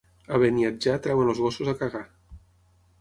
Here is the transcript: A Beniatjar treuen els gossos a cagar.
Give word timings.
A 0.35 0.37
Beniatjar 0.43 0.95
treuen 1.07 1.31
els 1.33 1.43
gossos 1.45 1.71
a 1.75 1.79
cagar. 1.83 2.05